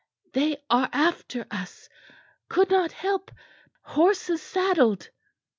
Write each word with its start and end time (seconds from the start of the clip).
"They 0.33 0.57
are 0.67 0.89
after 0.91 1.45
us 1.51 1.87
could 2.49 2.71
not 2.71 2.91
help 2.91 3.29
horses 3.83 4.41
saddled." 4.41 5.11